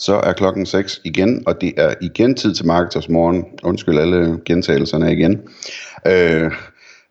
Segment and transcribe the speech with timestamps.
[0.00, 3.44] Så er klokken 6 igen, og det er igen tid til Marketers Morgen.
[3.62, 5.40] Undskyld alle gentagelserne igen.
[6.06, 6.52] Øh,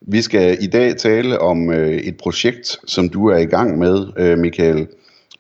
[0.01, 4.05] vi skal i dag tale om øh, et projekt, som du er i gang med,
[4.17, 4.87] øh, Michael.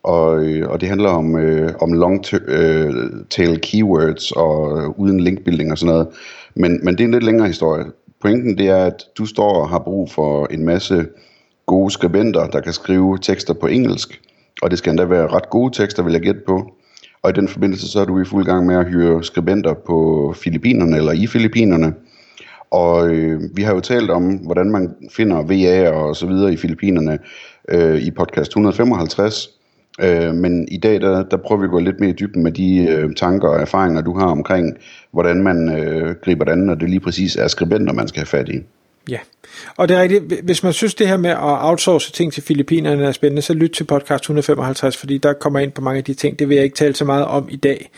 [0.03, 2.93] Og, øh, og det handler om, øh, om long øh,
[3.29, 6.07] tail keywords og øh, uden linkbuilding og sådan noget.
[6.55, 7.85] Men, men det er en lidt længere historie.
[8.21, 11.05] Pointen det er, at du står og har brug for en masse
[11.65, 14.21] gode skribenter, der kan skrive tekster på engelsk.
[14.61, 16.73] Og det skal endda være ret gode tekster, vil jeg gætte på.
[17.23, 20.33] Og i den forbindelse så er du i fuld gang med at hyre skribenter på
[20.37, 21.93] Filippinerne eller i Filippinerne.
[22.71, 26.57] Og øh, vi har jo talt om, hvordan man finder VA og så videre i
[26.57, 27.19] Filippinerne
[27.69, 29.49] øh, i podcast 155.
[30.01, 32.51] Øh, men i dag, der, der prøver vi at gå lidt mere i dybden med
[32.51, 34.77] de øh, tanker og erfaringer, du har omkring,
[35.11, 38.25] hvordan man øh, griber det an, når det lige præcis er skribenter, man skal have
[38.25, 38.59] fat i.
[39.09, 39.19] Ja,
[39.77, 40.23] og det er rigtigt.
[40.43, 43.71] Hvis man synes, det her med at outsource ting til Filippinerne er spændende, så lyt
[43.71, 46.39] til podcast 155, fordi der kommer ind på mange af de ting.
[46.39, 47.89] Det vil jeg ikke tale så meget om i dag.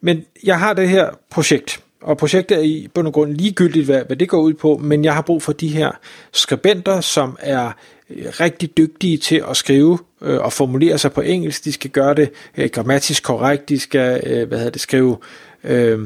[0.00, 4.02] Men jeg har det her projekt, og projektet er i bund og grund ligegyldigt, hvad,
[4.06, 5.90] hvad det går ud på, men jeg har brug for de her
[6.32, 7.70] skribenter, som er
[8.10, 11.64] øh, rigtig dygtige til at skrive øh, og formulere sig på engelsk.
[11.64, 15.16] De skal gøre det øh, grammatisk korrekt, de skal øh, hvad hedder det, skrive...
[15.64, 15.98] Øh,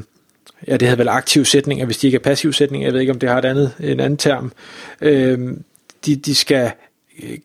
[0.67, 2.87] ja, det hedder vel aktive sætninger, hvis de ikke er passive sætninger.
[2.87, 4.51] Jeg ved ikke, om det har et andet, en anden term.
[5.01, 5.39] Øh,
[6.05, 6.71] de, de skal
[7.23, 7.37] øh,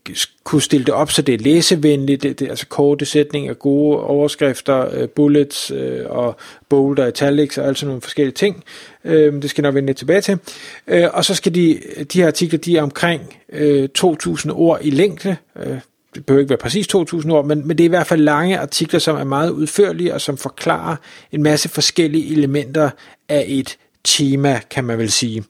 [0.45, 4.95] kunne stille det op, så det er læsevenligt, det, det, altså korte sætninger, gode overskrifter,
[4.95, 6.37] øh, bullets øh, og
[6.69, 8.65] bold og italics og alt sådan nogle forskellige ting.
[9.05, 10.39] Øh, det skal jeg nok vende lidt tilbage til.
[10.87, 11.81] Øh, og så skal de,
[12.13, 15.37] de her artikler, de er omkring øh, 2.000 ord i længde.
[15.57, 15.79] Øh,
[16.17, 18.59] det behøver ikke være præcis 2.000 ord, men, men det er i hvert fald lange
[18.59, 20.97] artikler, som er meget udførlige og som forklarer
[21.33, 22.91] en masse forskellige elementer
[23.29, 25.45] af et tema, kan man vel sige.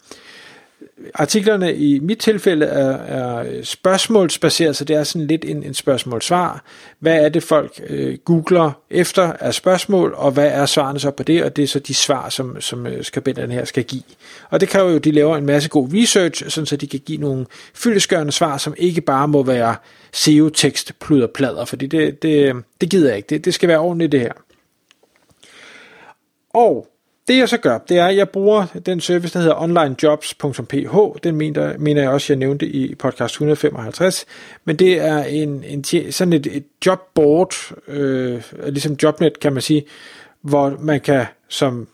[1.14, 6.64] Artiklerne i mit tilfælde er, er spørgsmålsbaseret, så det er sådan lidt en, en spørgsmål-svar.
[6.98, 11.22] Hvad er det, folk øh, googler efter af spørgsmål, og hvad er svarene så på
[11.22, 14.02] det, og det er så de svar, som, som øh, skribenterne her skal give.
[14.50, 17.00] Og det kræver jo, at de laver en masse god research, sådan så de kan
[17.00, 19.76] give nogle fyldeskørende svar, som ikke bare må være
[20.12, 23.28] SEO-tekst, pludder, plader, fordi det, det, det gider jeg ikke.
[23.28, 24.32] Det, det skal være ordentligt det her.
[26.54, 26.88] Og
[27.28, 30.96] det jeg så gør, det er, at jeg bruger den service, der hedder onlinejobs.ph.
[31.24, 34.26] Den mener, mener jeg også, jeg nævnte i podcast 155.
[34.64, 37.54] Men det er en, en sådan et, et jobboard,
[37.88, 39.84] øh, ligesom Jobnet kan man sige,
[40.40, 41.88] hvor man kan som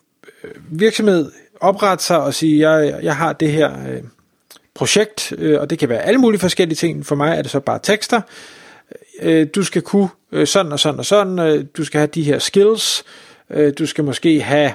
[0.45, 4.03] øh, virksomhed oprette sig og sige, jeg, jeg har det her øh,
[4.75, 7.07] projekt, øh, og det kan være alle mulige forskellige ting.
[7.07, 8.21] For mig er det så bare tekster.
[9.23, 11.39] Øh, du skal kunne øh, sådan og sådan og sådan.
[11.39, 13.05] Øh, du skal have de her skills.
[13.51, 14.73] Øh, du skal måske have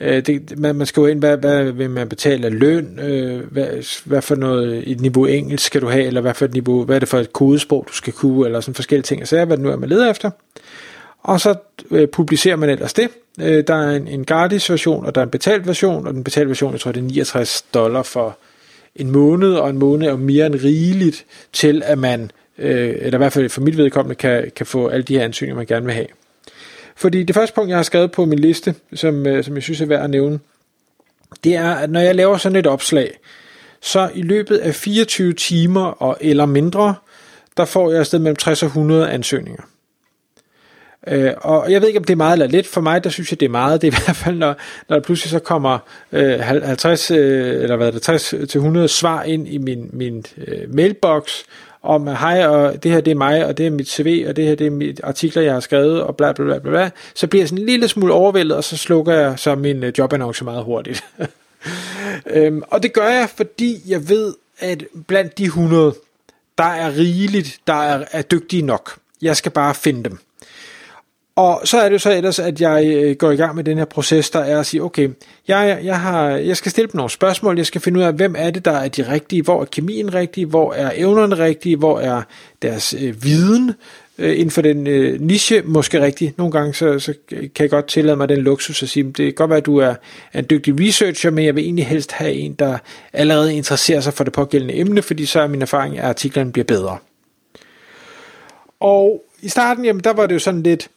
[0.00, 3.52] Øh, det, man, man skal jo ind, hvad, hvad vil man betale af løn, øh,
[3.52, 6.84] hvad, hvad for noget et niveau engelsk skal du have, eller hvad for et niveau,
[6.84, 9.44] hvad er det for et kodesprog, du skal kunne, eller sådan forskellige ting, så er,
[9.44, 10.30] hvad det nu er, man leder efter.
[11.22, 11.54] Og så
[11.90, 13.08] øh, publicerer man ellers det.
[13.40, 16.24] Øh, der er en, en gratis version, og der er en betalt version, og den
[16.24, 18.38] betalte version, jeg tror, det er 69 dollar for
[18.96, 23.14] en måned, og en måned er jo mere end rigeligt til, at man, øh, eller
[23.14, 25.86] i hvert fald for mit vedkommende, kan, kan få alle de her ansøgninger, man gerne
[25.86, 26.06] vil have.
[26.96, 29.80] Fordi det første punkt, jeg har skrevet på min liste, som, øh, som jeg synes
[29.80, 30.38] er værd at nævne,
[31.44, 33.18] det er, at når jeg laver sådan et opslag,
[33.80, 36.94] så i løbet af 24 timer og eller mindre,
[37.56, 39.62] der får jeg afsted mellem 60 og 100 ansøgninger.
[41.06, 42.66] Øh, og jeg ved ikke, om det er meget eller lidt.
[42.66, 43.82] For mig, der synes jeg, det er meget.
[43.82, 44.56] Det er i hvert fald, når,
[44.88, 45.78] når der pludselig så kommer
[46.12, 47.16] øh, 50, øh,
[47.62, 51.42] eller hvad er det, 60 til 100 svar ind i min, min øh, mailbox,
[51.84, 54.46] om, hej, og det her det er mig, og det er mit CV, og det
[54.46, 56.90] her det er mit artikler, jeg har skrevet, og bla bla bla bla, bla.
[57.14, 59.92] så bliver jeg sådan en lille smule overvældet, og så slukker jeg så min øh,
[59.98, 61.04] jobannonce meget hurtigt.
[62.34, 65.94] øhm, og det gør jeg, fordi jeg ved, at blandt de 100,
[66.58, 68.96] der er rigeligt, der er, er dygtige nok.
[69.22, 70.18] Jeg skal bare finde dem.
[71.36, 73.78] Og så er det jo så ellers, at jeg øh, går i gang med den
[73.78, 75.08] her proces, der er at sige, okay,
[75.48, 78.34] jeg, jeg, har, jeg skal stille dem nogle spørgsmål, jeg skal finde ud af, hvem
[78.38, 82.00] er det, der er de rigtige, hvor er kemien rigtig, hvor er evnerne rigtige, hvor
[82.00, 82.22] er
[82.62, 83.72] deres øh, viden
[84.18, 86.34] øh, inden for den øh, niche måske rigtig.
[86.36, 89.32] Nogle gange så, så kan jeg godt tillade mig den luksus at sige, det kan
[89.32, 89.94] godt være, at du er
[90.34, 92.78] en dygtig researcher, men jeg vil egentlig helst have en, der
[93.12, 96.64] allerede interesserer sig for det pågældende emne, fordi så er min erfaring, at artiklerne bliver
[96.64, 96.98] bedre.
[98.80, 100.88] Og i starten, jamen, der var det jo sådan lidt,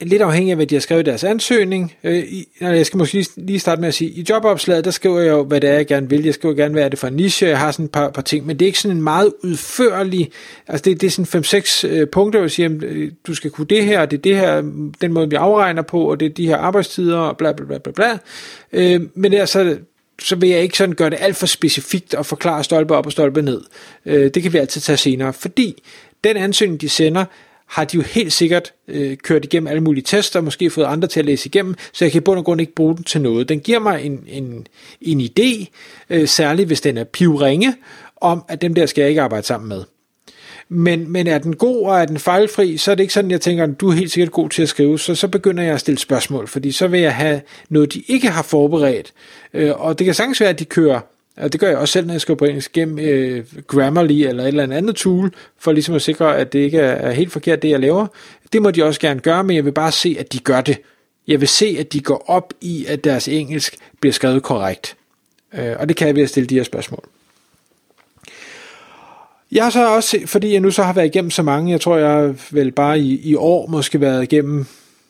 [0.00, 1.94] lidt afhængig af, hvad de har skrevet i deres ansøgning.
[2.04, 5.30] Øh, i, jeg skal måske lige starte med at sige, i jobopslaget, der skriver jeg
[5.30, 6.24] jo, hvad det er, jeg gerne vil.
[6.24, 8.22] Jeg skriver gerne, hvad er det for en niche, jeg har sådan et par, par
[8.22, 10.30] ting, men det er ikke sådan en meget udførlig,
[10.68, 13.66] altså det, det er sådan 5-6 øh, punkter, hvor jeg siger, øh, du skal kunne
[13.66, 14.60] det her, det er det her,
[15.00, 17.78] den måde, vi afregner på, og det er de her arbejdstider, og bla bla bla
[17.78, 18.18] bla bla.
[18.72, 19.76] Øh, men det så
[20.18, 23.12] så vil jeg ikke sådan gøre det alt for specifikt og forklare stolpe op og
[23.12, 23.62] stolpe ned.
[24.06, 25.82] Øh, det kan vi altid tage senere, fordi
[26.24, 27.24] den ansøgning, de sender,
[27.66, 31.20] har de jo helt sikkert øh, kørt igennem alle mulige tester, måske fået andre til
[31.20, 33.48] at læse igennem, så jeg kan i bund og grund ikke bruge den til noget.
[33.48, 34.66] Den giver mig en, en,
[35.00, 35.66] en idé,
[36.10, 37.74] øh, særligt hvis den er pivringe,
[38.20, 39.84] om at dem der skal jeg ikke arbejde sammen med.
[40.68, 43.40] Men, men er den god og er den fejlfri, så er det ikke sådan, jeg
[43.40, 45.98] tænker, du er helt sikkert god til at skrive, så, så begynder jeg at stille
[45.98, 49.12] spørgsmål, fordi så vil jeg have noget, de ikke har forberedt.
[49.54, 51.00] Øh, og det kan sagtens være, at de kører
[51.36, 54.42] og det gør jeg også selv, når jeg skriver på engelsk, gennem øh, Grammarly eller
[54.42, 57.62] et eller andet tool, for ligesom at sikre, at det ikke er, er helt forkert,
[57.62, 58.06] det jeg laver.
[58.52, 60.78] Det må de også gerne gøre, men jeg vil bare se, at de gør det.
[61.26, 64.96] Jeg vil se, at de går op i, at deres engelsk bliver skrevet korrekt.
[65.54, 67.04] Øh, og det kan jeg ved at stille de her spørgsmål.
[69.52, 71.96] Jeg har så også, fordi jeg nu så har været igennem så mange, jeg tror
[71.96, 74.66] jeg vel bare i, i år måske været igennem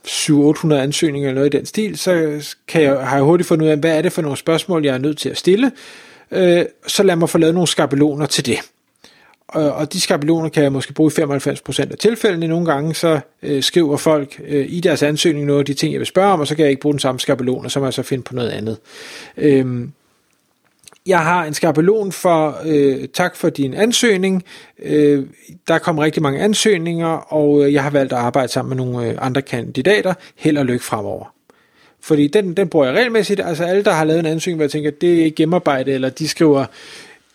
[0.07, 3.71] 700-800 ansøgninger eller noget i den stil, så kan jeg, har jeg hurtigt fundet ud
[3.71, 5.73] af, hvad er det for nogle spørgsmål, jeg er nødt til at stille,
[6.31, 8.59] øh, så lad mig få lavet nogle skabeloner til det.
[9.49, 12.49] Og, og de skabeloner kan jeg måske bruge i 95% af tilfældene.
[12.49, 15.99] Nogle gange så øh, skriver folk øh, i deres ansøgning noget af de ting, jeg
[15.99, 17.87] vil spørge om, og så kan jeg ikke bruge den samme skabelon, og så må
[17.87, 18.79] jeg så finde på noget andet.
[19.37, 19.89] Øh,
[21.07, 24.45] jeg har en skabelon for, øh, tak for din ansøgning.
[24.83, 25.27] Øh,
[25.69, 29.09] der kom rigtig mange ansøgninger, og øh, jeg har valgt at arbejde sammen med nogle
[29.09, 30.15] øh, andre kandidater.
[30.37, 31.36] Held og lykke fremover.
[32.07, 33.41] Fordi den, den bruger jeg regelmæssigt.
[33.41, 35.43] Altså alle, der har lavet en ansøgning, hvor jeg tænker, det er ikke
[35.87, 36.67] eller de skriver,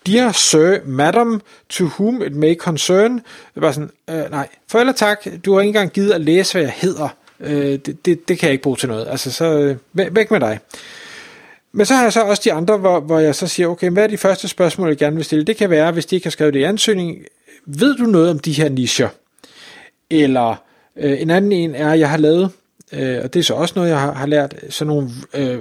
[0.08, 3.14] Dear Sir, Madam, to whom it may concern.
[3.56, 6.54] Det var sådan, øh, nej, for eller tak, du har ikke engang givet at læse,
[6.54, 7.16] hvad jeg hedder.
[7.40, 9.08] Øh, det, det, det kan jeg ikke bruge til noget.
[9.10, 9.76] Altså, så øh,
[10.16, 10.60] væk med dig.
[11.72, 14.04] Men så har jeg så også de andre, hvor, hvor jeg så siger, okay, hvad
[14.04, 15.46] er de første spørgsmål, jeg gerne vil stille?
[15.46, 17.18] Det kan være, hvis de ikke har skrevet det i ansøgning,
[17.66, 19.10] ved du noget om de her nischer?
[20.10, 20.56] Eller
[20.96, 22.52] øh, en anden en er, jeg har lavet
[22.94, 25.60] øh, og det er så også noget, jeg har, har lært, sådan nogle øh,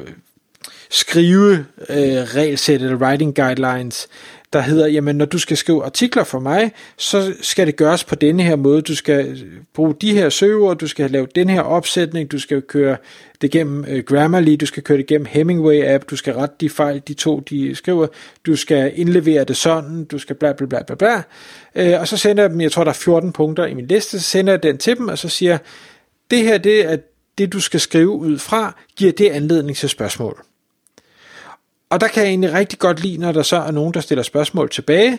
[0.90, 4.08] skrive øh, regelsæt eller writing guidelines,
[4.52, 8.14] der hedder, jamen når du skal skrive artikler for mig, så skal det gøres på
[8.14, 8.82] denne her måde.
[8.82, 9.38] Du skal øh,
[9.74, 12.96] bruge de her søgeord, du skal lave den her opsætning, du skal køre
[13.42, 16.70] det gennem øh, Grammarly, du skal køre det gennem Hemingway app, du skal rette de
[16.70, 18.06] fejl, de to de skriver,
[18.46, 21.22] du skal indlevere det sådan, du skal bla bla bla bla bla.
[21.74, 24.20] Øh, og så sender jeg dem, jeg tror der er 14 punkter i min liste,
[24.20, 25.58] så sender jeg den til dem, og så siger
[26.30, 26.96] det her det er
[27.40, 30.42] det du skal skrive ud fra, giver det anledning til spørgsmål.
[31.90, 34.22] Og der kan jeg egentlig rigtig godt lide, når der så er nogen, der stiller
[34.22, 35.18] spørgsmål tilbage.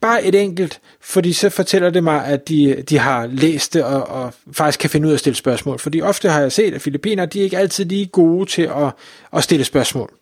[0.00, 4.08] Bare et enkelt, fordi så fortæller det mig, at de, de har læst det og,
[4.08, 5.78] og faktisk kan finde ud af at stille spørgsmål.
[5.78, 8.92] Fordi ofte har jeg set, at filipiner, de er ikke altid lige gode til at,
[9.32, 10.12] at stille spørgsmål.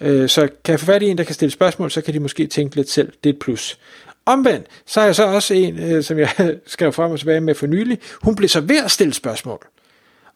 [0.00, 2.20] Øh, så kan jeg få fat i en, der kan stille spørgsmål, så kan de
[2.20, 3.12] måske tænke lidt selv.
[3.24, 3.78] Det er et plus.
[4.26, 6.30] Omvendt, så har jeg så også en, øh, som jeg
[6.66, 7.98] skrev frem og tilbage med for nylig.
[8.22, 9.66] Hun blev så ved at stille spørgsmål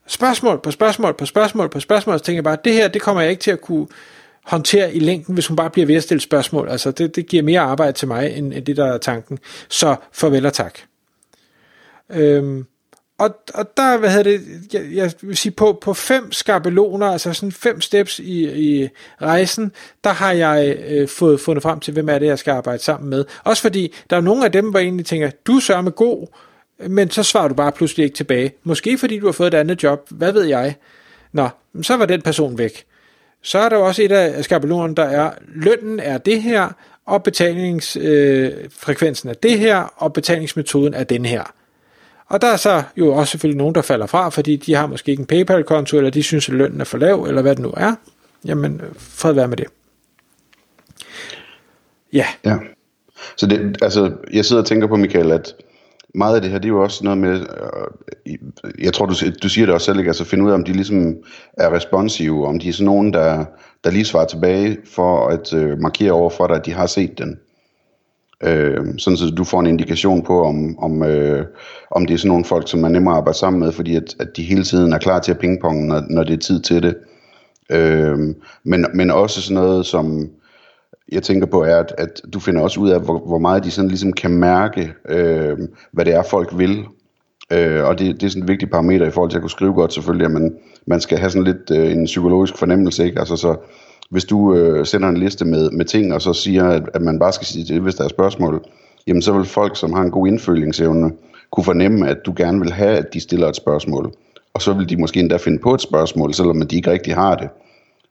[0.07, 3.23] spørgsmål på spørgsmål på spørgsmål på spørgsmål, så tænker jeg bare, det her, det kommer
[3.23, 3.87] jeg ikke til at kunne
[4.45, 6.69] håndtere i længden, hvis hun bare bliver ved at stille spørgsmål.
[6.69, 9.39] Altså, det, det giver mere arbejde til mig, end, end det, der er tanken.
[9.69, 10.79] Så farvel og tak.
[12.11, 12.67] Øhm,
[13.19, 14.41] og, og der, hvad hedder det,
[14.73, 18.89] jeg, jeg vil sige, på, på fem skabeloner, altså sådan fem steps i, i
[19.23, 19.73] rejsen,
[20.05, 23.11] der har jeg øh, fået fundet frem til, hvem er det, jeg skal arbejde sammen
[23.11, 23.25] med.
[23.45, 26.27] Også fordi, der er nogle af dem, hvor jeg egentlig tænker, du sørger med god,
[26.79, 28.53] men så svarer du bare pludselig ikke tilbage.
[28.65, 30.75] Måske fordi du har fået et andet job, hvad ved jeg.
[31.33, 31.49] Nå,
[31.83, 32.85] så var den person væk.
[33.43, 36.69] Så er der også et af skabelonerne, der er, lønnen er det her,
[37.07, 41.43] og betalingsfrekvensen øh, er det her, og betalingsmetoden er den her.
[42.27, 45.11] Og der er så jo også selvfølgelig nogen, der falder fra, fordi de har måske
[45.11, 47.75] ikke en PayPal-konto, eller de synes, at lønnen er for lav, eller hvad det nu
[47.77, 47.95] er.
[48.45, 49.67] Jamen, fred være med det.
[52.13, 52.27] Ja.
[52.45, 52.57] Ja.
[53.37, 55.55] Så det, altså, jeg sidder og tænker på, Michael, at
[56.17, 58.35] meget af det her, det er jo også noget med, øh,
[58.85, 60.09] jeg tror, du, du siger det også selv, ikke?
[60.09, 61.17] altså finde ud af, om de ligesom
[61.53, 63.45] er responsive, om de er sådan nogen, der,
[63.85, 67.19] der lige svarer tilbage for at øh, markere over for dig, at de har set
[67.19, 67.39] den.
[68.43, 71.47] Øh, sådan så du får en indikation på, om, om, øh,
[71.91, 74.37] om det er sådan nogle folk, som man nemmere arbejder sammen med, fordi at, at
[74.37, 76.97] de hele tiden er klar til at pingponge, når, når det er tid til det.
[77.71, 78.19] Øh,
[78.65, 80.29] men, men også sådan noget som,
[81.13, 83.71] jeg tænker på, er, at, at du finder også ud af, hvor, hvor meget de
[83.71, 85.59] sådan ligesom kan mærke, øh,
[85.93, 86.85] hvad det er, folk vil.
[87.53, 89.75] Øh, og det, det er sådan en vigtig parameter i forhold til at kunne skrive
[89.75, 90.55] godt selvfølgelig, at man,
[90.87, 93.19] man skal have sådan lidt øh, en psykologisk fornemmelse, ikke?
[93.19, 93.57] Altså så,
[94.11, 97.19] hvis du øh, sender en liste med, med ting, og så siger, at, at man
[97.19, 98.65] bare skal sige det, hvis der er spørgsmål,
[99.07, 101.13] jamen så vil folk, som har en god indfølingsevne,
[101.51, 104.13] kunne fornemme, at du gerne vil have, at de stiller et spørgsmål.
[104.55, 107.35] og så vil de måske endda finde på et spørgsmål, selvom de ikke rigtig har
[107.35, 107.49] det.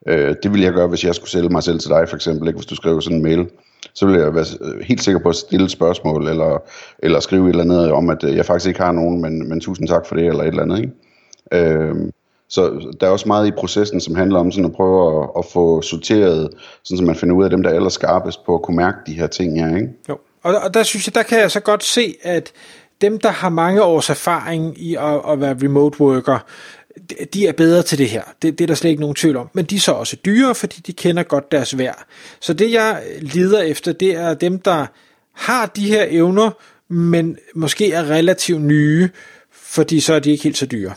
[0.08, 2.48] Øh, det ville jeg gøre, hvis jeg skulle sælge mig selv til dig, for eksempel,
[2.48, 2.58] ikke?
[2.58, 3.48] hvis du skriver sådan en mail.
[3.94, 6.64] Så ville jeg være øh, helt sikker på at stille et spørgsmål, eller,
[7.00, 9.62] eller skrive et eller andet om, at øh, jeg faktisk ikke har nogen, men, men
[9.62, 10.80] tusind tak for det, eller et eller andet.
[10.80, 10.94] Ikke?
[11.52, 11.96] Øh,
[12.50, 15.46] så der er også meget i processen, som handler om sådan at prøve at, at
[15.46, 16.50] få sorteret,
[16.84, 19.14] sådan så man finder ud af dem, der er allerskarpest på at kunne mærke de
[19.14, 19.76] her ting her.
[19.76, 19.90] Ikke?
[20.10, 22.52] Jo, og, og der synes jeg, der kan jeg så godt se, at
[23.02, 26.40] dem, der har mange års erfaring i at, at være remote worker,
[27.34, 28.24] de er bedre til det her.
[28.42, 29.50] Det, det er der slet ikke nogen tvivl om.
[29.54, 32.06] Men de er så også dyre, fordi de kender godt deres værd.
[32.40, 34.86] Så det jeg lider efter, det er dem, der
[35.34, 36.52] har de her evner,
[36.94, 39.10] men måske er relativt nye,
[39.52, 40.94] fordi så er de ikke helt så dyre.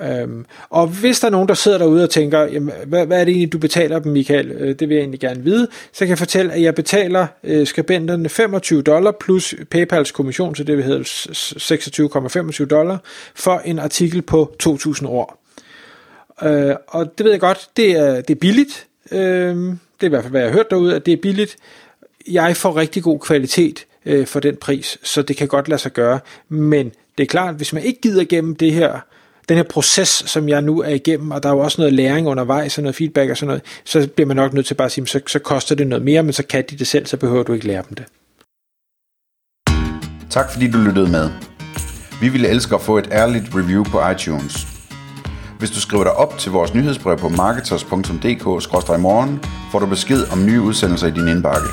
[0.00, 3.24] Øhm, og hvis der er nogen, der sidder derude og tænker, jamen, hvad, hvad er
[3.24, 4.50] det egentlig, du betaler dem, Michael?
[4.50, 5.68] Øh, det vil jeg egentlig gerne vide.
[5.92, 10.64] Så kan jeg fortælle, at jeg betaler øh, skribenterne 25 dollar plus PayPals kommission, så
[10.64, 11.04] det vil hedde
[12.60, 12.98] 26,25 dollar,
[13.34, 15.38] for en artikel på 2.000 ord.
[16.42, 18.86] Øh, og det ved jeg godt, det er, det er billigt.
[19.12, 21.56] Øh, det er i hvert fald, hvad jeg har hørt derude, at det er billigt.
[22.30, 25.92] Jeg får rigtig god kvalitet øh, for den pris, så det kan godt lade sig
[25.92, 26.20] gøre.
[26.48, 29.00] Men det er klart, hvis man ikke gider gennem det her
[29.48, 32.28] den her proces, som jeg nu er igennem, og der er jo også noget læring
[32.28, 34.92] undervejs, og noget feedback og sådan noget, så bliver man nok nødt til bare at
[34.92, 37.42] sige, så, så koster det noget mere, men så kan de det selv, så behøver
[37.42, 38.04] du ikke lære dem det.
[40.30, 41.30] Tak fordi du lyttede med.
[42.20, 44.66] Vi ville elske at få et ærligt review på iTunes.
[45.58, 49.40] Hvis du skriver dig op til vores nyhedsbrev på marketers.dk-morgen,
[49.72, 51.68] får du besked om nye udsendelser i din indbakke.